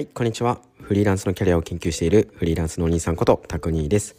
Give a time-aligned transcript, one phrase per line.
[0.00, 0.62] はい、こんにちは。
[0.80, 4.16] フリーランスのキャリアを研究しているフリーランスのお兄さんことタクニーです。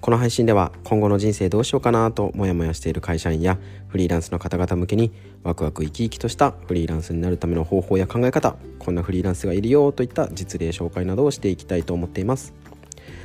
[0.00, 3.58] この配信では今後の人生どうしようかなとモヤモヤしている会社員や
[3.88, 5.10] フリーランスの方々向けに
[5.42, 12.54] ワクワク生き生きとしたフリーランスになるための方法や考え方、こんなフリーランスがいるよといった実例紹介などをしていきたいと思っています。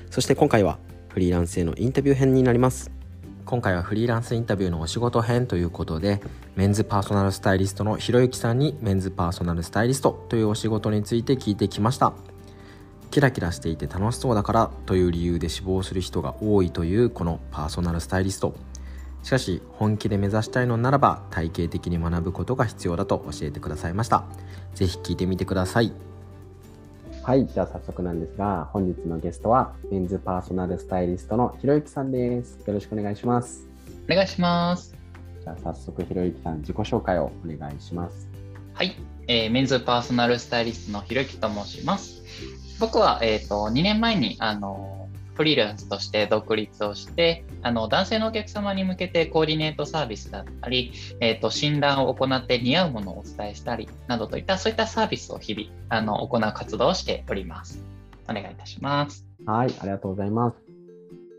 [0.10, 0.80] そして今回は
[1.10, 2.90] フリーランスへのインタビュー編になります。
[3.52, 6.22] 今回はフリーランスインタビューのお仕事編ということで
[6.56, 12.14] メンズパーソナルスタイリストのひろゆきさんにメンズパーソナルスタイリストというお仕事について聞いてきました。
[13.10, 18.56] キラキラしていて楽しそうだからという理由で志望する人が多いというこのパーソナルスタイリスト。
[19.22, 24.24] しかし本気で目指したいのならば体系的に学ぶことが必要だと教えてくださいました。
[24.76, 25.92] ぜひ聞いてみてください。
[27.24, 32.58] はい、じゃあ早速なんですが、本日のゲストはメンズパーソナルスタイリストのひろゆきさんです。
[32.66, 33.68] よろしくお願いします。
[34.10, 34.96] お願いします。
[35.44, 38.28] じゃあ早速ひろゆきさん自己紹介をお願いします。
[38.74, 38.96] はい、
[39.28, 42.24] えーメンズパーソナルスタイリストのひろゆきと申します。
[42.80, 45.01] 僕は、えー、と2年前にあの
[45.34, 57.84] フリーランスとして独立をしてあの男性のお客様に向けてコーディネートサービスだったり、えー、と診断を行って似合うものをお伝えしたりなどといったそういったサービスを日々あの行う活動をしております。
[58.30, 59.26] お願いいたします。
[59.46, 60.58] はい、ありがとうございます。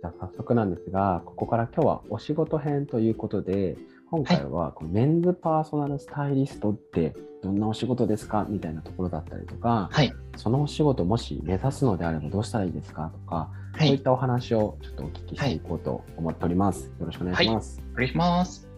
[0.03, 3.77] じゃあ早速なんですが、ここから今日はお仕事編ということで、
[4.13, 16.93] 今回はこのメンズパーソナルスタイリストってどんなお仕事ですかみたいなところだったりとか、はい、そのお仕事もし目指すのであればどうしたらいいですかとか、はい、そういったお話をちょっとお聞きしていこうと思っております。
[17.01, 17.83] よろしくお願いします。
[17.95, 18.69] お願いします。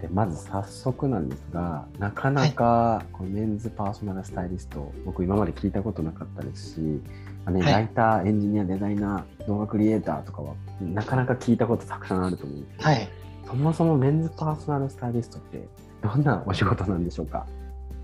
[0.00, 6.80] でまず早速なんですが、なかなかこのメンズパーソナルスタイリスト、僕今まで聞いたことなかったですし、
[7.44, 7.72] まあねはい。
[7.74, 13.08] ライター、エンジニア、デザイナー、動画クリエイターとかはなかなか聞いたことたくさんあると思うんですけど、はい、
[13.48, 15.66] そもそもメンズパーソナルスタイリストって
[16.02, 17.46] どんなお仕事なんでしょうか？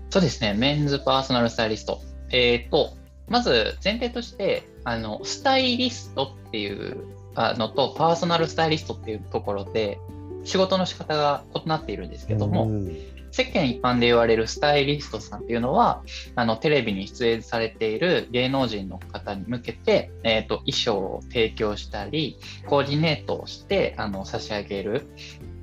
[0.09, 2.01] そうですね、メンズパーソナルスタイリスト。
[2.31, 2.93] えっ、と、
[3.29, 7.05] まず前提として、あの、スタイリストっていう
[7.35, 9.99] あのと、パーソナルスタイリストっていうところで、
[10.45, 16.03] 仕事の仕方が異なっているんですけども、うん世間一般で言われるスタイリストさんっていうのは、
[16.35, 25.07] あのテレビに出演されている芸能人の方に向けて、えー、と衣装を提供したり、コーディネートをしてあの差し上げる、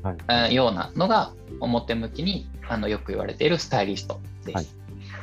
[0.02, 0.16] はい。
[0.26, 4.54] あようなのが表向きにあのよく言われているスタイリストです。
[4.54, 4.66] はい。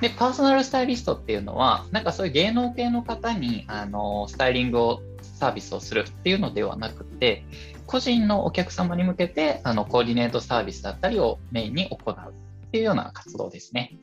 [0.02, 7.46] で、パーソナルスタイリストっていうのは、なんかそういう芸能系の方にあのスタイリングをサービスをするっていうのではなくて、
[7.90, 12.34] 個人のお客様に向けてあのコーディネートサービスだったりをメインに行う
[12.69, 13.97] っていうような活動ですね。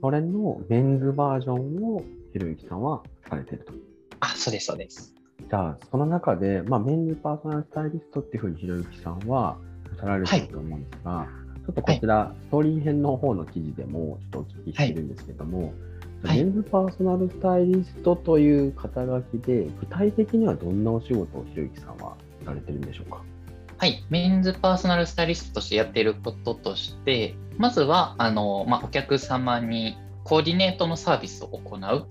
[0.00, 2.02] それのメンズバージョンを
[2.32, 3.72] ひろゆきさんはされてると。
[4.18, 5.14] あ、そうです、そうです。
[5.48, 9.56] じゃあ、その中で、まあ、メンズパーソナルスタイリストっていうふうにひろゆきさんは
[9.92, 11.26] おっしゃられてると思うんですが、
[11.64, 15.72] ちょっとこちら、ストーリー編の方の記事でもちょっとお聞きしてるんですけども、はい
[16.24, 23.24] メンズパーソナルスタイリストという肩書きで、具体的にはどんなお仕事をひろゆきさんはされてるんでしょうか？
[23.78, 32.06] はい、メンズパーソナルスタイリストとしてやっていることとして、まずはあの、まあ、お客様にコーディネートのサービスを行う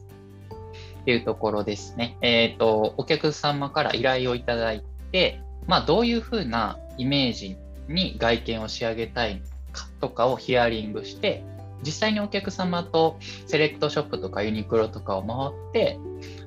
[1.02, 2.18] っていうところですね。
[2.22, 7.58] えっ、と、お客様から依頼をいただいて、まあ、どういうふうなイメージ
[7.88, 9.42] に外見を仕上げたい
[9.72, 11.44] かとかをヒアリングして、
[11.84, 16.00] 実際にお客様とセレクトショップとかユニクロとかを回って、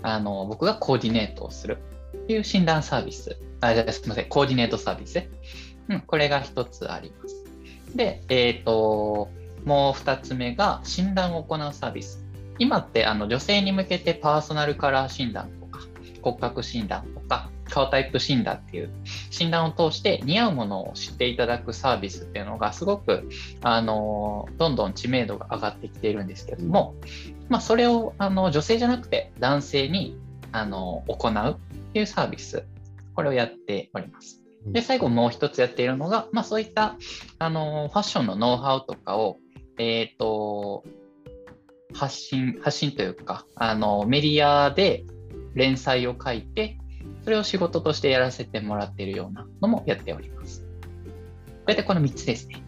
[0.03, 1.78] あの僕がコーディネートをする
[2.16, 3.37] っていう診断サービス。
[3.61, 5.22] あ、あすみません、コーディネートサービス。
[5.88, 7.44] うん、これが一つあります。
[7.94, 9.28] で、えっ、と、
[9.65, 12.25] もう二つ目が診断を行うサービス。
[12.59, 15.81] 今ってあの女性に向けてパーソナルカラー診断とか
[16.22, 18.91] 骨格診断とか顔タイプ診断っていう
[19.31, 23.28] 診断を通して似合うものを知っていただくサービスっていうのがすごく
[23.62, 26.94] あのどんどん知名度が上がってきているんですけども、
[27.49, 30.16] まあ、それをあの女性じゃなくて男性に
[30.53, 32.65] あの行うっていうサービス
[33.15, 34.44] これをやっております。
[34.67, 36.97] で最後もう一つやっているのが、まあ、そういった
[37.39, 39.38] あのファッションのノウハウとかを、
[39.79, 40.85] えー、と
[41.93, 45.05] 発信発信というかあのメディアで
[45.55, 46.79] 連載を書いて
[47.25, 50.65] それを仕事としてやらせてもらっているようなのもやっております。
[51.67, 52.62] 大体この3つですね。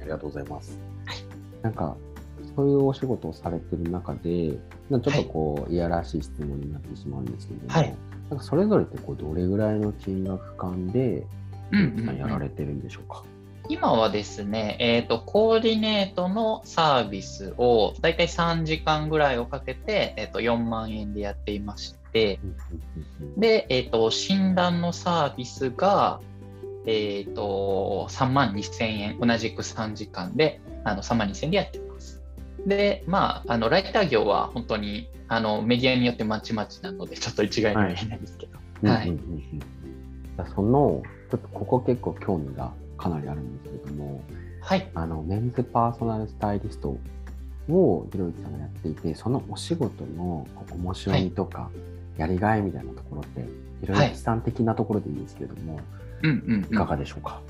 [0.00, 0.78] ありがとうございます。
[1.04, 1.96] はいなんか、
[2.54, 7.96] そういうお仕事をされてる中で、ちょっとこう、い、やらしい質問になってしまうんですけれども、はい
[8.30, 11.26] なんかそれぞれってこうどれぐらいの金額感で、
[12.18, 13.24] やられてるんでしょうか？
[13.68, 22.38] 今はですね、えーと、コーディネートのサービスをだいたい3時間ぐらいをかけて、えー、と4万円でやっていまして、
[23.36, 26.20] で、えーと、診断のサービスが、
[26.86, 31.85] えー、と3万2000円、同じく3時間であの3万2000円でやって。
[32.66, 38.58] で、まあ、あのライター業は本当にあのメディアによってまちまちなので、ちょっと一概には言えないですけど。
[38.88, 39.18] はい。
[40.54, 44.22] そのちょっとここ結構興味がかなりあるんですけれども、
[44.60, 44.90] はい。
[44.94, 46.98] あのメンズパーソナルスタイリスト
[47.68, 51.70] をひろゆきさんがやっていて、そのお仕事の面白みとか、
[52.18, 53.48] やりがいみたいなところって、
[53.80, 55.80] ひろゆきさん的なところでいいんですけれども、
[56.22, 57.40] うんうん、いかがでしょうか？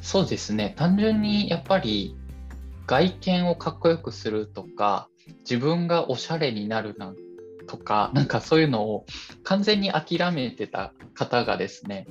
[0.00, 0.74] そうですね。
[0.76, 2.16] 単純にやっぱり
[2.88, 5.08] 外見をかっこよくするとか、
[5.40, 7.14] 自分がおしゃれになるな
[7.66, 9.04] とか、なんかそういうのを
[9.44, 12.06] 完全に諦めてた方がですね、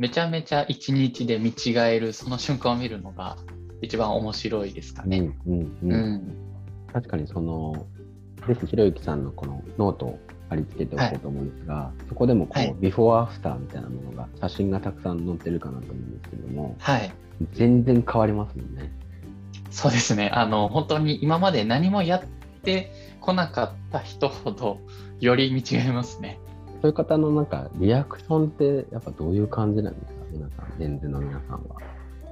[0.00, 3.36] めちゃめちゃ一日で見違えるその瞬間を見るのが
[3.82, 5.18] 一番面白いですかね。
[5.18, 6.36] うんうんうんうん。
[6.92, 7.86] 確かにその
[8.48, 10.18] ぜひひろゆきさんのこのノートを
[10.48, 17.14] 貼り付けておこうと思うんですが、そこでもこう、はいビフォーアフターみたいなものが写真がたくさん載ってるかなと思うんですけどもはい。
[17.52, 18.90] 全然変わりますもんね。
[19.70, 20.30] そうですね。
[20.32, 22.22] あの、本当に今まで何もやっ
[22.62, 24.78] てこなかった人ほど
[25.20, 26.38] より見違えますね。
[26.80, 31.80] そういう方のなんかリアクションってやっぱどういう感じなんですか皆さん、レンズの皆さんは。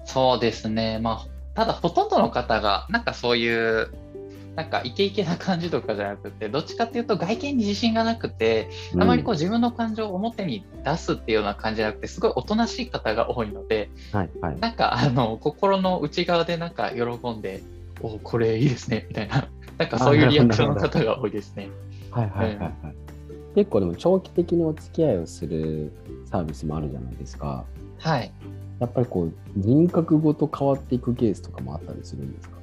[0.04, 0.98] そうですね。
[1.00, 3.92] まあ、ただほとんどの方が、なんかそういう、
[4.56, 8.68] なんかイケイケな感じとかじゃなくて、どっちかっていうと外見に自信がなくて、
[8.98, 14.60] あまりこう自分の感情を表に出すっていうような感じじゃなくて、すごいおとなしい方が多いので、うん、はいはい。
[14.60, 17.62] なんかあの心の内側でなんか喜んで、
[18.00, 19.48] おこれいいですねみたいな、
[19.78, 21.68] なんかそういうリアクションの方が多いですね。
[22.10, 22.74] はいはいはいはい。
[23.56, 25.92] 結構でも長期的にお付き合いをする
[26.30, 27.64] サービスもあるじゃないですか。
[27.98, 28.32] はい。
[28.80, 32.53] やっぱりこう人格ごと変わっていくケースとかもあったりするんですか？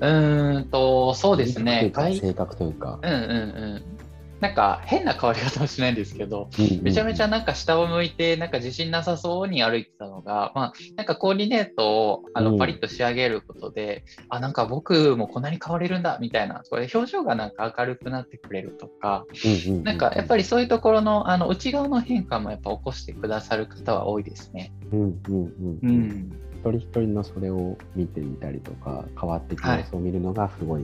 [0.00, 1.90] うーんと、そうですね。
[1.92, 2.98] 外性格というか。
[3.02, 3.98] うんうんうん。
[4.40, 24.72] なんか変な変わり方はしないんですけど、うんうんうんめちゃめちゃなんか下を向いて、なんか自信なさそうに歩いてたのが、まあ、なんかコーディネートをあうんのパリッと仕上げることで、あ、なんか僕もこんなに変われるんだみたいな、これ表情がなんか明るくなってくれるとか、うんうんうんなんかやっぱりそういうところのあの内側の変化もやっぱ起こしてくださる方は多いですね。
[24.92, 30.82] うんうんうんうん人一人のそれを見てみたりとか変わっていく様子を見るのがすごい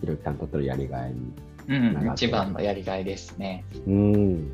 [0.00, 1.32] ひろゆきさんにとってのやりがいに
[1.68, 3.64] うん、一番のやりがいですね。
[3.86, 4.52] うん。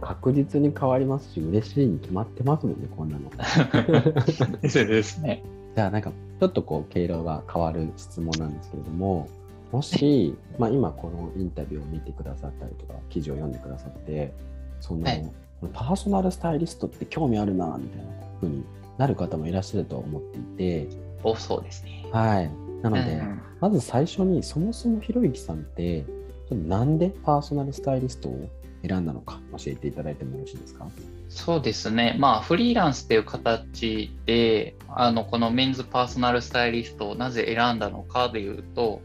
[0.00, 3.30] 確実に変わりますし嬉しいに決まってますもんねこんなの。
[4.68, 5.42] そうですね。
[5.74, 6.10] じゃあなんか
[6.40, 9.28] ちょっとこう毛色が変わる質問なんですけれども
[9.72, 14.32] もし、まあ、今このインタビューを見てくださったりとか記事を読んでくださって
[14.80, 15.30] その、はい。
[15.72, 18.64] パーソナルスタイリストって興味あるなみたいな風に
[18.98, 20.88] なる方もいらっしゃると思っていて。
[21.22, 22.04] 多そうですね。
[22.12, 22.50] はい。
[22.82, 26.04] なので、うんまず最初にそもそもひろゆきさんって
[26.48, 28.48] なんでパーソナルスタイリストを
[28.86, 30.86] 選んだのか教えていただいてもよろしいですか？
[31.28, 39.02] そうですね、まあ、フリーランスという形で、あのこのメンズパーソナルスタイリストをなぜ選んだのかでいうと、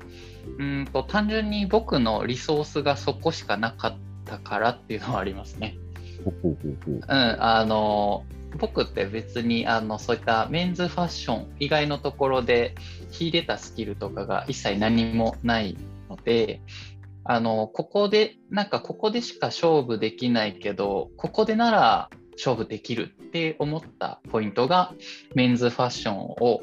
[0.60, 5.76] うんと単純に僕のリソースがそこしかなかったからっていうのはありますね。
[6.44, 8.24] うん、あの
[8.58, 12.76] 僕って別にあのそういったメンズファッション以外のところで
[13.12, 15.78] 秀でたスキルとかが一切何もない
[16.10, 16.62] ので、
[17.24, 24.94] あのここでなんかここでしか勝負できないけどここでなら勝負できるって思ったポイントが
[25.36, 26.62] メンズファッションを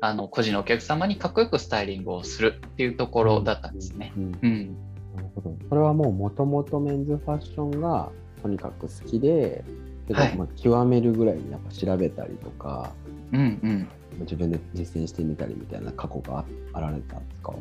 [0.00, 4.12] あの個人のお客様にかっこよくスタイリングをするっていうところだったんですね。
[4.16, 4.76] うん
[5.14, 5.56] なるほど。
[5.68, 8.10] それはもうもともとメンズファッションが
[8.42, 9.64] とにかく好きで、
[10.08, 12.90] けどはいまあ極めるぐらいにやっぱ調べたりとか、
[13.32, 13.88] うん、うん。
[14.22, 17.52] 自分で実践してみたりみたいな過去がああられたんですか？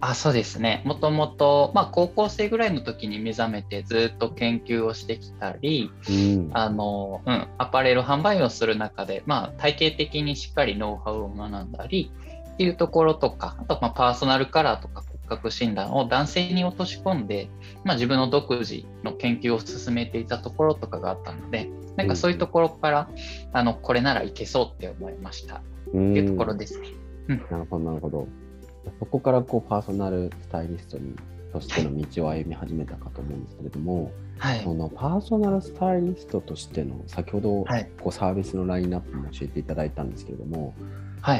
[0.00, 0.82] あそうですね。
[0.84, 6.50] もともと、まあ、高校生ぐらいの時に目覚めてずっと研究をしてきたり、うん。
[6.54, 12.10] あの、うん、アパレル販売をする中で、まあ、体系的にしっかりノウハウを学んだり
[12.54, 17.48] っていうところとか、あと、まあ、パーソナルカラーとか骨格診断を男性に落とし込んで、
[17.84, 23.10] まあ、自分の独自の研究を進めていたところとかがあったので、なんかそういうところから、
[23.52, 26.88] あの、これならいけそうって思いましたってうんいうところですね。
[27.28, 28.28] なるほど、なるほど。
[28.98, 31.14] そこからこうパーソナルスタイリストに
[31.52, 34.74] としての道を歩み始めたかと思うんですけれども、はいそ。
[34.74, 37.88] のパーソナルスタイリストとしての先ほどはい。
[38.00, 40.74] こうサービスのラインナップも教えていただいたんですけれども、はい。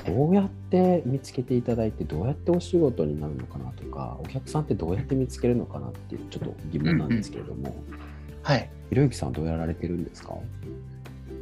[0.07, 7.75] どうやって見つけていただいてどうやってお仕事になるのかなとかお客さんってどうやって見つけるのかなっていうちょっと疑問なんですけれども、
[8.43, 8.71] はい。
[8.91, 10.35] ひろゆきさんはどうやられてるんですか？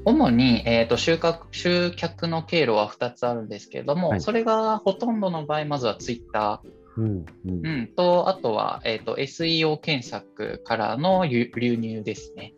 [0.05, 4.21] 主に、えー、と集客集客の経路は2つあるんですけれども、はい。
[4.23, 6.63] それがほとんどの場合、まずはツイッタ
[6.97, 7.61] うんうん。
[7.63, 12.55] ー、うん、と、あとは、えー、と SEO 検索からの流流入ですね。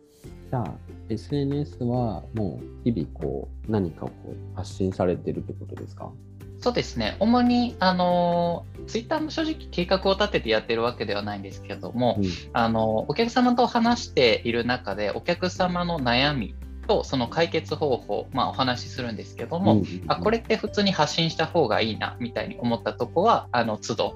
[0.53, 0.71] じゃあ
[1.09, 6.11] SNS はもう日々こう何かをこう発信されてるってことですか？
[6.59, 12.25] そうですね、主に、あのーツイッターも正直計画を立ててやってるわけではないんですけども、うん。
[12.53, 16.53] あのお客様と話している中でお客様の悩み
[16.87, 24.13] とその解決方法、まあ、お話しするんですけども、うんあこれって普通に発信した方がいいなみたいに思ったとこはあの都度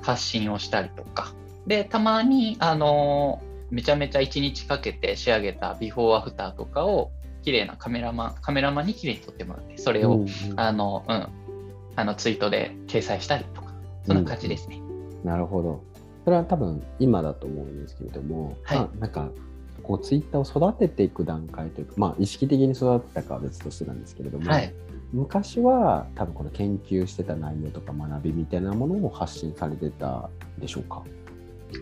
[0.00, 1.32] 発信をしたりとか。
[1.66, 7.10] でたまにあのめちゃめちゃ1日かけて仕上げたビフォーアフターとかを
[7.42, 10.24] 綺麗なカメラマンカメラマンに綺麗に撮ってもらってそれを、うんう
[10.54, 11.28] んあのうん、
[11.96, 13.72] あのツイートで掲載したりとか
[14.06, 14.80] そんな感じですね。
[15.24, 15.82] なるほど。
[16.24, 19.30] それは多分今だと思うんですけれども、はいまあ、なんか
[19.82, 24.74] こうツイッターを育てていく段階というか、まあ、意識的に育てたかは別としてなんですけれども、はい
[25.12, 31.02] 昔は多分この研究してた内容とか学びみたいなものを発信されてたでしょうか？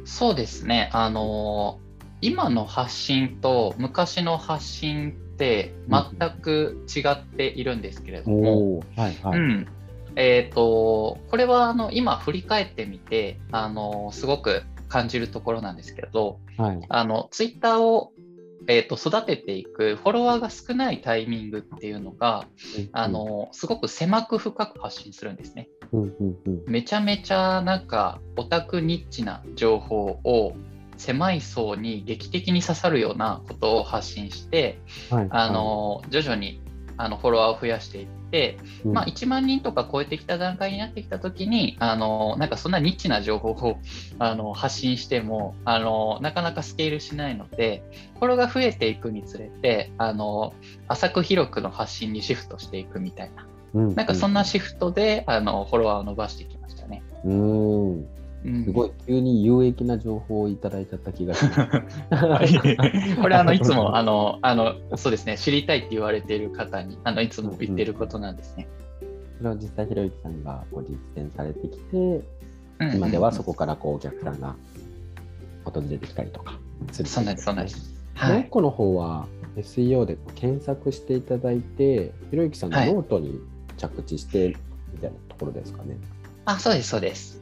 [0.04, 1.78] そうですね、あの
[2.20, 9.38] 今の発信と昔の発信って全く違っているんですけれども、おーはいはい。
[9.38, 9.66] うん。
[10.16, 16.40] えー、とこれはあの今振り返ってみてあのすごく感じるところなんですけど。
[16.61, 16.80] はい。
[16.88, 18.12] あのツイッターを、
[18.70, 22.46] えー、と育てていくフォロワーが少ないタイミングっていうのが
[22.92, 25.68] あのすごく狭く深く発信するんですね。
[25.92, 26.62] うんうんうん。
[26.66, 30.54] めちゃめちゃなんかオタクニッチな情報を
[30.96, 34.78] 狭い層に劇的に刺さるようなことを発信して、
[35.10, 35.28] はい。
[35.30, 36.59] あの徐々に
[37.02, 38.92] あのフォロワーを増やしていって、うん。
[38.92, 43.78] まあ、1万人とか超えてきた段階になってきたときにあのなんかそんなニッチな情報を
[44.19, 47.83] あの発信してもあのなかなかスケールしないので
[48.14, 50.52] フォロワーが増えていくにつれてあの
[50.88, 53.47] 浅く広くの発信にシフトしていくみたいな。
[53.75, 53.95] うん。
[53.95, 57.02] なんかそんなシフトであのフォロワーを伸ばしてきましたね。
[57.25, 62.14] うんうんすごい急に有益な情報をいただいちゃった気がします。
[62.14, 62.42] は
[63.12, 68.66] いこれあの いつもあのあのそうですね知りたいって言われている方にあのいつも言ってることなんですね。
[69.38, 72.23] それを実際ひろゆきさんがこう実践されてきて、うん
[72.94, 74.56] 今ではそこからこうお客さんが
[75.66, 76.59] 訪れてきたりとか
[76.92, 77.76] するそうなんですそうなんです。
[77.78, 78.47] もう一はい。
[78.49, 83.38] 個の方は SEO で検索していただいてひろゆきさんのはいノートに
[83.76, 84.56] 着地して
[84.94, 85.99] みたいなところですかね。
[86.47, 87.39] あそうですそうです。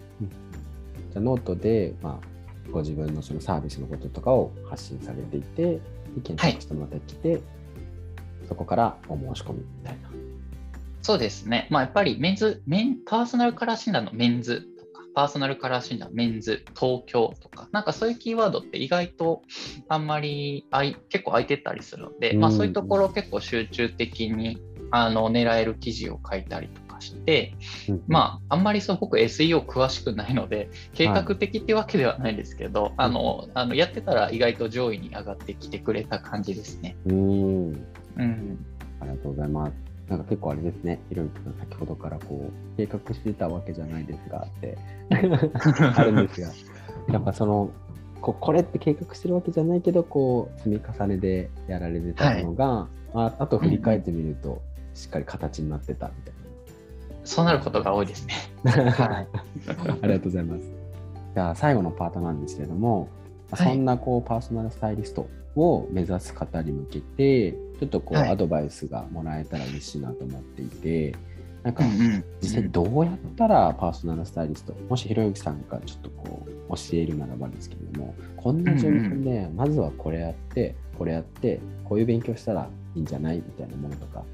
[1.18, 5.80] じゃあノートで、まあ、ご自分のそのサービスのこととかを発信されていてで
[6.22, 7.40] 検索してまた来て、
[8.46, 10.10] そこからお申し込みみたいな。
[11.02, 11.66] そうですね。
[11.70, 19.42] まあやっぱりメンズメンパーソナルカラー診断のメンズとかパーソナルカラー診断メンズ東京とかなんかそういうキーワードって意外と
[19.88, 24.58] あんまりあい結構空いてたりするので、まあうんそういうところを結構集中的に
[24.90, 27.54] あの狙える記事を書いたりとかして。
[28.06, 36.96] まあ、あんまりそう僕 SEO 詳しくないので、計画的ってわけではないんですけど、あのあのやってたら意外と上位に上がってきてくれた感じですね。
[37.06, 37.72] あ、うん。
[38.16, 38.66] うん、
[39.00, 39.72] ありがとうございます。
[40.08, 44.78] なんか結構あれですね、ひろゆきさん先ほどからこう計画してたわけじゃないですがって。
[45.96, 46.48] あるんですが、
[47.12, 47.70] やっぱその
[48.20, 54.62] ここれって計画してるわけじゃないけど、こう積み重ねでやられてたのが、ああと振り返ってみると、
[54.94, 56.34] しっかり形になってたみたい
[57.28, 58.34] そうなることが多いですね。
[58.64, 58.72] な。
[58.72, 59.28] はい
[60.02, 60.62] ありがとうございます。
[61.34, 63.08] じゃあ最後のパートなんですけれども、
[63.50, 71.14] まあはいそんなこうパーソナルスタイリストを目指す方に向けて、ちょっとこうはいアドバイスがもらえたら嬉しいなと思っていて、
[71.62, 71.84] なんか
[72.40, 83.36] 実際どうやったらパーソナルスタイリスト、もしひろゆきさんがちょっとこう教えるならばですけれども、こんな状況でまずはこれやって、これやって、こういう勉強したらいいんじゃない？
[83.36, 84.24] みたいなものとか、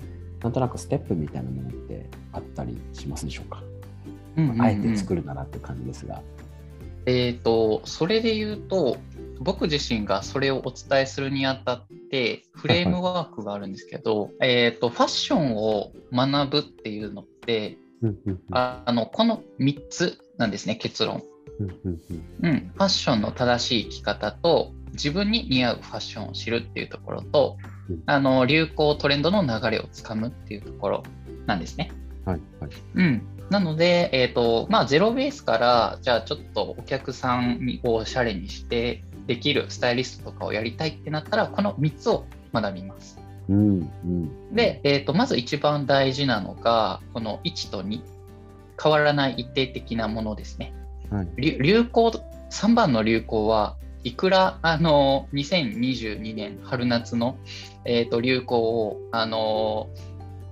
[0.44, 3.62] なんとなくステップみたいなものってあったりしますでしょうか、
[4.36, 6.20] うんうんうんあえて作るならって感じですが。
[7.06, 8.96] えー、とそれで言うと
[9.38, 17.76] 僕自身がそれをお伝えするにあたってフレームワークがあるんですけど、えー、とファッションを学ぶっていうのって
[18.50, 21.22] ああのこの3つなんですね結論、
[21.60, 27.73] うんファッションの正しい生き方と自分に似合うファッションを知るっていうところとうん
[28.06, 31.02] あの流行トレンドの流れをつかむっていうところ
[31.46, 31.90] なんですね。
[32.24, 32.70] はいはい。
[32.94, 43.18] うん、なので、えーとまあ、ゼロベースからじゃあちょっとお客さんをおしゃれにしてできるスタイリストとかをやりたいってなったらこの3つを学びます。
[43.48, 44.54] うんうん。
[44.54, 48.00] で、えー、とまず一番大事なのがこの1と2
[48.82, 50.72] 変わらない一定的なものですね。
[51.10, 51.28] はい。
[51.36, 52.12] 流流行
[52.50, 57.38] 3番の流行はいくらあの2022年春夏の、
[57.84, 59.88] えー、と流行をあの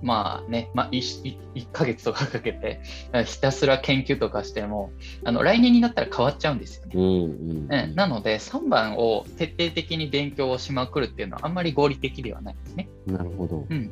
[0.01, 2.81] まあね、まあ、1, 1ヶ月とかかけて
[3.25, 4.91] ひたすら研究とかしても
[5.23, 6.91] あの来年になったら変わっちゃうんですよね。
[6.95, 12.89] うんうんうん、なので3番を徹底的に勉強をしまくるっていうのはあんまり合理的ではないですね。
[13.05, 13.65] なるほど。
[13.69, 13.91] うん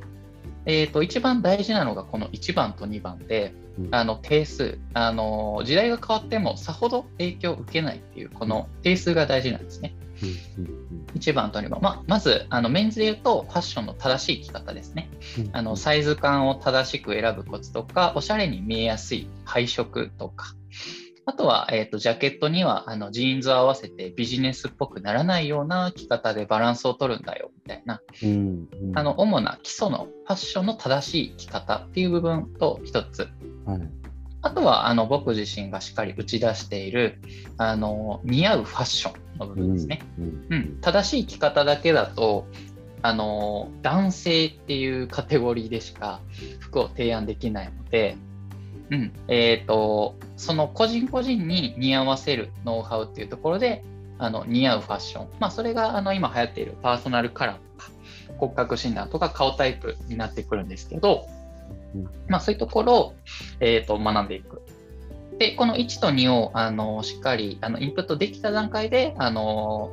[0.65, 3.95] えー、と一番大事なのがこの1番と2番で、うん。
[3.95, 4.79] あの定数。
[4.93, 9.95] あの、時代が変わってもさほど影響を受けないっていう、この定数が大事なんですね。
[10.57, 10.81] うんうん
[11.15, 15.09] 1番と2番、まあ、まずあのメンズで言うと、ファッションの正しい着方ですね。
[15.39, 15.49] うん。
[15.53, 20.55] あのサイズ感を正しく選ぶコツとか、おしゃれに見えやすい配色とか、
[21.25, 28.97] あとは、えー、とジャケットにはあのジーンズを合わせてビジネスっぽくならないような着方でバランスを取るんだよみたいな、うんうん。
[28.97, 33.27] あの主な基礎のファッションの正しい着方っていう部分と一つ、
[33.65, 33.81] はい。
[34.41, 37.19] あとはあの僕自身がしっかり打ち出している
[37.57, 40.01] あの似合うファッションの部分ですね。
[40.17, 40.45] うん。
[40.49, 42.47] うん、正しい着方だけだと
[43.03, 46.19] あの男性っていうカテゴリーでしか
[46.59, 48.17] 服を提案できないので、
[48.91, 49.11] うん。
[49.27, 53.83] えー、とその個人個人に似合わせるノウハウっていうところで
[54.19, 57.91] あの似合うファッション、まあ、それがあの今流行っているパーソナルカラーとか
[58.37, 61.25] 骨格診断とか顔タイプになってくるんですけど、
[61.95, 62.09] うん。
[62.27, 63.15] まあ、そういうところを、
[63.59, 64.61] えー、と学んでいく。
[65.37, 69.91] で、この1と2をあのしっかりあのインプットできた段階で、あの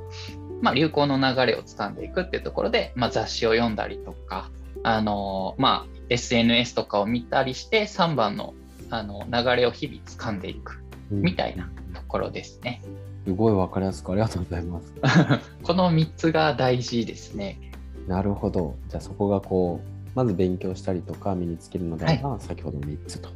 [0.60, 4.50] まあ、流行の流れをつかんでいくっていうところで、まあ、雑誌を読んだりとか、
[4.82, 8.54] あのまあ、SNS とかを見たりして、3番の
[8.90, 12.82] あの流れを日々掴んでいくうんみたいなところですね。
[13.24, 14.94] すごいわかりやすくありがとうございます。
[15.62, 17.58] この3つが大事ですね。
[18.06, 18.74] なるほど。
[18.88, 23.28] じゃあそこがこう、まず勉強したりとか身につけるのであれば、先ほどの3つと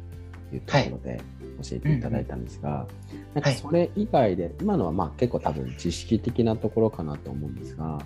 [0.51, 1.21] いうところで
[1.61, 2.87] 教えていただいたんですが、
[3.35, 7.99] なんかそれ以外で、今のはまあ結構多分知識的なところかなと思うんですが、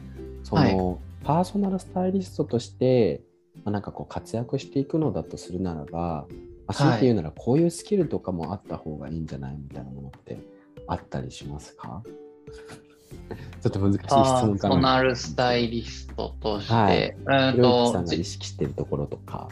[0.44, 3.22] その、パーソナルスタイリストとして、
[3.64, 6.26] まあ、なんかこう活躍していくのだとするならば、ま
[6.68, 6.94] あ、強い。
[6.94, 10.38] て言うならこういうスキルとかもあった方がいいんじゃないみたいなものって
[10.88, 12.04] あったりしますか？
[13.62, 14.76] ちょっと難しい質パー問かな。
[14.76, 17.16] ソナルスタイリストとして、はい。
[17.26, 19.50] うんひろゆきさとんが意識しているところとか。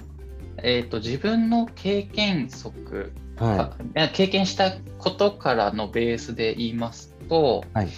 [0.63, 3.11] えーと自分の経験則。
[3.37, 3.99] はい。
[3.99, 7.89] や経験したことからのベースで言いますと、はい。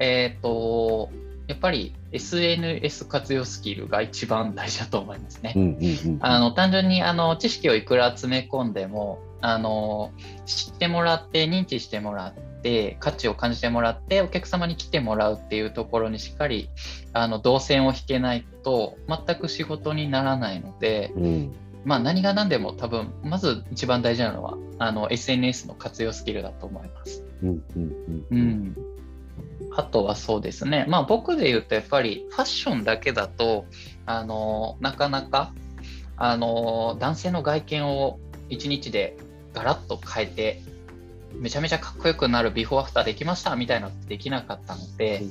[0.00, 1.10] えっ、と、
[1.46, 5.52] やっぱり SNS 活用スキルが一番大事だと思いますね。
[5.54, 5.58] い。
[5.58, 6.18] うんうんうん。
[6.20, 10.12] あの単純にあの知識をいくら詰め込んでもあの
[10.46, 16.68] 知ってもらって認知してもらって価値を感じてもらってお客様に来てもらうっていうところにしっかり
[17.12, 27.24] あの動線を引けないと全く仕事にならないので、うんまあ、何が何でも多分まず一番大事なのはあの SNS の活用スキルだと思います。
[27.42, 28.34] うんうんうんう。
[28.36, 28.76] ん
[29.80, 33.64] あとはそうですね、まあ、僕で言うとやっぱりファッションだけだと
[34.04, 35.54] あのなかなか
[36.18, 39.16] あの男性の外見を1日で
[39.54, 40.62] ガラッと変えて
[41.32, 45.22] めちゃめちゃかっこよくなるビフォーアフターできましたみたいなのってできなかったので、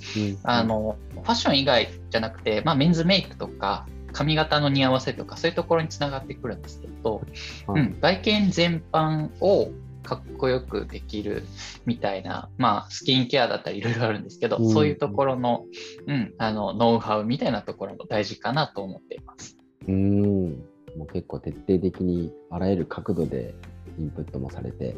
[0.44, 7.22] あのファッション以外じゃなくて、まあ、メンズメイクとか髪型の似合わせとかそういうところにつながってくるんですけど、
[7.68, 7.82] はい。
[7.82, 9.72] うん、外見全般を
[10.10, 11.44] かっこよくできる
[11.86, 14.74] みたいな、まあ、スキンケアだったりいろいろあるんですけど、うん。
[14.74, 15.66] そういうところの,、
[16.08, 19.56] うん、あのノウハウみたいなところも大事かなと思っています。
[19.88, 20.50] うん。
[20.98, 23.54] もう結構徹底的にあらゆる角度で
[24.00, 24.96] インプットもされて、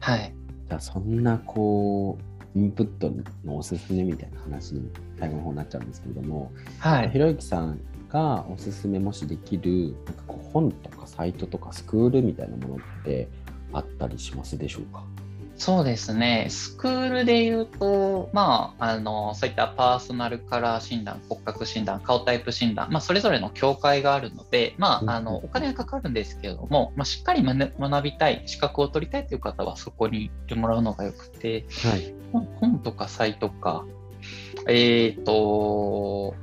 [0.00, 0.34] はい、
[0.68, 2.18] じゃあそんなこ
[2.54, 3.10] う、インプット
[3.44, 7.10] のおすすめみたいな話に最後の方になっちゃうんですけれども、はい。
[7.10, 13.28] ひろゆきさんがおすすめもしできるなんかこう本とかサイトとかスクールみたいなものって
[13.72, 15.02] あったりしますでしょうか？
[15.56, 25.44] そうですね、スクールで言うと、まあ、あのそういったパーソナルカラー診断、骨格診断、顔タイプ診断、まあ、それぞれの境界があるので、まあ、あのうん。
[25.44, 32.14] お金はかかるんですけれども、まあ、しっかり学学びたい、資格を取りたいという方はそこに行ってもらうのがよくて、はい。
[32.32, 33.84] 本本とかサイトか、
[34.66, 36.34] えっ、と、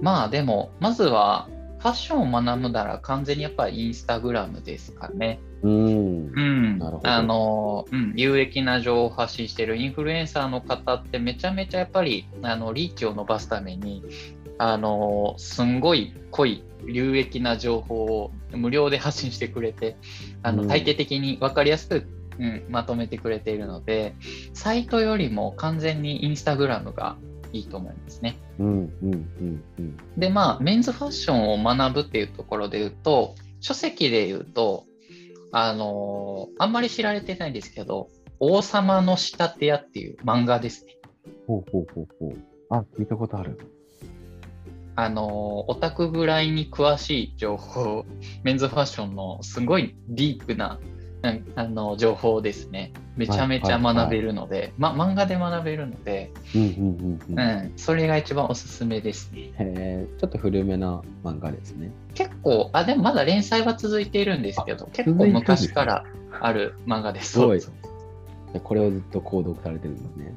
[0.00, 1.48] まあでも、まずは
[1.80, 5.40] ファッションを学ぶなら完全にやっぱりインスタグラムですかね。
[5.62, 6.78] うん。
[7.02, 14.04] あのうん、有益な情報を発信しているインフルエンサーの方ってめちゃめちゃやっぱりあのリーチを伸ばすために
[14.58, 19.96] あのすんごい濃い有益な情報を無料で発信してくれて
[20.42, 22.06] あのうん体系的に分かりやすく、
[22.38, 24.14] うん、まとめてくれているので
[24.52, 27.16] サイトよりも完全にインスタグラムが
[27.52, 28.38] いいと思いますね。
[28.58, 29.06] うんうんう
[29.44, 29.96] んうん。
[30.16, 34.84] でまあメンズファッションを学ぶっていうところで言うと書籍で言うと
[35.52, 38.08] あのーあんまり知られてないんですけど
[38.38, 40.96] 「王様の仕立て屋」っていう漫画ですね。
[41.46, 42.38] ほうほうほうほう。
[42.70, 43.58] あ、聞いたことある。
[44.96, 45.30] あのー
[45.68, 48.04] オタクぐらいに詳しい情報
[48.42, 50.78] メンズファッションのすごいディープな
[51.22, 52.92] うんあの情報ですね。
[53.20, 57.38] めちゃめちゃ学べるので、ま、漫画で学べるので、うんうんうんうん。
[57.38, 59.40] うん、それが一番おすすめですね。
[59.40, 61.90] へえ、ちょっと古めな漫画ですね。
[62.14, 66.04] 結構、あ、でもまだ連載は続いているんですけど、結構昔から
[66.40, 67.32] ある漫画です。
[67.32, 67.60] すごい
[68.64, 70.34] これをずっと購読されてるんですね。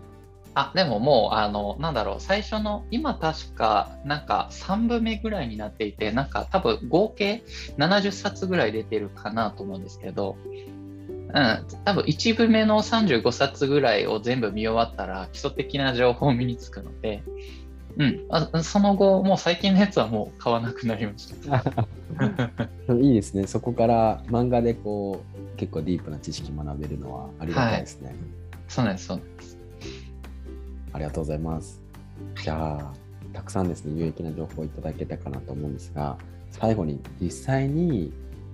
[0.56, 7.44] あ、でももう、あの、なんだろう、最初の、今確か、なんか3部目ぐらいになっていて、なんか多分合計
[7.78, 10.36] 70冊ぐらい出てるかなと思うんですけど、
[11.34, 17.24] うん、多分1部目の35冊ぐらいを全部見終わったら基礎的な情報を身につくので、
[17.98, 21.64] うん、あその後、もう最近のやつはもう買わなくなりました。
[22.94, 23.48] いいですね。
[23.48, 25.22] そこから漫画でこ
[25.56, 28.16] う結構ディープな知識学べるのはありがたいですね。
[28.68, 29.58] そうなんです、そうなんです。
[30.94, 31.82] ありがとうございます。
[32.44, 32.94] じゃあ、
[33.34, 36.18] たくさんですね、有益な情報をいただけたかなと思うんですが、
[36.52, 38.12] 最後に実際に、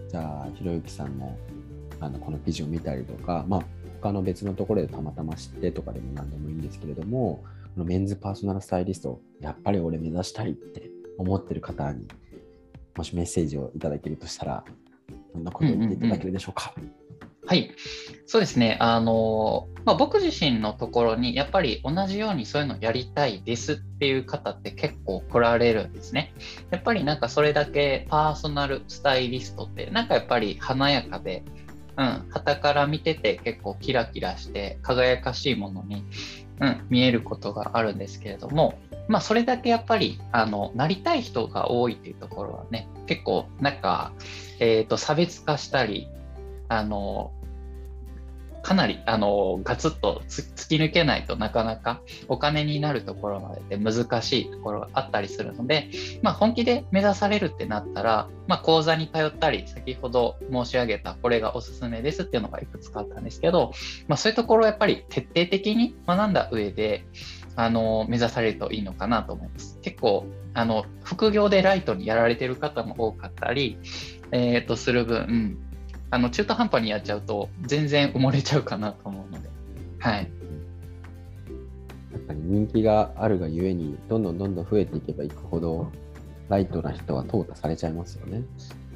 [0.09, 1.37] じゃあ、ひろゆきさんの
[1.99, 3.63] あのこの記事を見たりとか、まあ、
[4.01, 7.43] 他の別のところでたまたま知ってとかでも何でもいいんですけれども、
[7.75, 12.07] このメンズパーソナルスタイリスト、やっぱり俺目指したいって思ってる方に、
[12.95, 14.63] もしメッセージをいただけるとしたら、
[15.33, 16.73] どんなことを言っていただけるでしょうか？
[17.45, 17.71] はい、
[18.27, 26.33] そうですね、あのまあ、僕自身のところに、やっぱり同じようにそういうのやりたいですっていう方って結構来られるんですね。
[26.69, 31.43] やっぱりなんかそれだけパーソナルスタイリストって、なんかやっぱり華やかで、
[31.99, 36.05] うん、旗から見てて結構キラキラして輝かしいものに、
[36.61, 44.13] うん、見えることがあるんですけれども、まあ、それだけやっぱりあのなりたい人が多いっていうところはね結構なんか、
[44.59, 46.07] えー、と差別化したり
[46.69, 47.33] あの
[48.61, 55.89] かなりあのガツッと突き抜けないとなかなかお金になるところまでで難しいところがあったりするので、
[56.21, 63.71] まあ、本気で目指されるってなったら、まあ、講座に通ったり先ほど申し上げたこれがおすすめですっていうのがいくつかあったんですけど、
[64.07, 67.05] まあ、そういうところをやっぱり徹底的に学んだ上で
[67.55, 69.79] あの目指されるといいのかなと思います。
[69.81, 73.77] 結構あの副業でライトにやられてる方も多かったり、
[74.31, 75.57] えー、とする分
[76.11, 79.49] あの中途半端にやっちゃうと全然埋もれちゃうかなと思うので、
[79.99, 80.31] はい、
[82.11, 85.91] やっぱり人気があるがゆえに、どんどんどんどん増えていけばいくほど、
[86.47, 88.41] ライトな人は淘汰されちゃいますよね。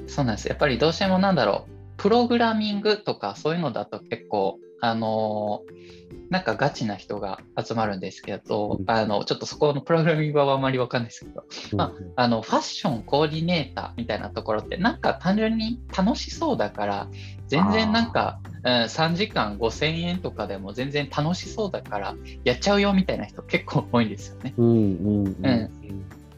[0.08, 0.47] そうなんです。
[0.47, 1.73] やっぱりどうしてもなんだろう、
[2.04, 8.89] プログラミングとかそういうのだと結構、あのーなんかガチな人が集まるんですけど、うん。
[8.89, 17.08] あのちょっとそこのプログラミングはあまりわかんないですけど、まあのファッションコーディネーターみたいなところってなんか単純に楽しそうだから
[17.48, 24.54] 全然なんか、うん、3時間5000円とかでも全然楽しそうだからやっちゃうよみたいな人結構多いんですよね。
[24.58, 25.36] うん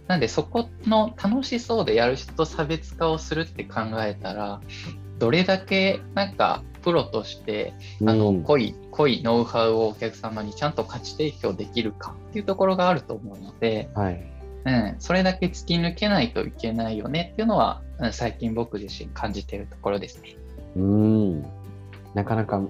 [0.08, 4.62] なんでそこの楽しそうでやる人と差別化をするって考えたら
[5.19, 14.32] どれだけなんかプロとしてあのうん濃い濃いノウハウをお客様にちゃんと価値提供できるかっていうところがあると思うので、はい。
[14.65, 20.36] うん、それだけ突き抜けないといけないよねっていうのは、うん最近僕自身感じているところですね。
[20.75, 21.41] うん。
[22.13, 22.62] なかなか、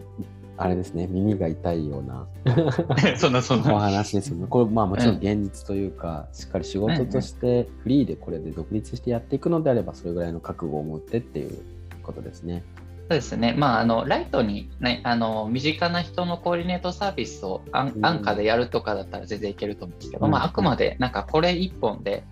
[0.57, 2.27] あれですね、耳が痛いような
[3.17, 4.45] そんなそんお話ですよね。
[4.47, 11.57] これ、まあもちろん現実というか、しっかり仕事としてフリーでこれで独立してやっていくのであれば、それぐらいの覚悟を持ってっていう
[12.05, 12.63] ことですね。
[13.07, 22.23] そうですね、まあ、あのライトに、ね、あの身近な人のコーディネートサービスを安価でやるとかだったら全然いけると思うんですけど、うんまあ、あくまでなんかこれ一本で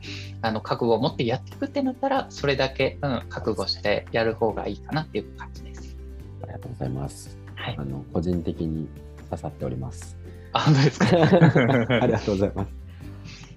[0.42, 5.96] あの覚悟を持ってやっていくってなったらそれだけ、うん、覚悟してやる方がいいかなっていう感じです。
[6.42, 7.38] ありがとうございます。
[7.56, 8.88] はいあ、の個人的に
[9.30, 10.18] 刺さっております。
[10.54, 11.06] あ本当ですか？
[12.02, 12.83] ありがとうございます。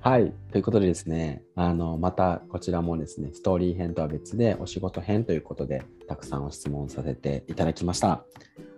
[0.06, 0.32] はい。
[0.52, 8.22] ということでですね、あの、またこちらもですね、ストーリー編とは別でお仕事編ということで、たくさんお質問させていただきました。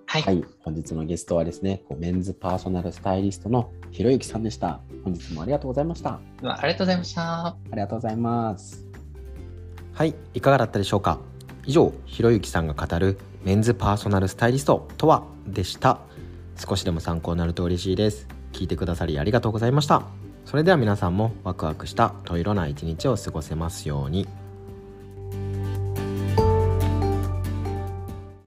[0.06, 0.42] はい、はい。
[0.60, 4.80] 本日のゲストはですね、こうメンズパーソナルスタイリストのひろゆきさんでした。
[5.04, 6.18] 本日もありがとうございました。
[6.44, 7.46] ありがとうございました。
[7.48, 8.86] ありがとうございます。
[9.92, 11.18] はい、いかがだったでしょうか？
[11.66, 16.00] 以上、ひろゆきさんが語るメンズパーソナルスタイリストとはでした。
[16.56, 18.26] 少しでも参考になると嬉しいです。
[18.52, 20.06] 聞いてくださりありがとうございました。
[20.48, 24.26] それでは皆さんもワクワクしたといろな一日を過ごせますように。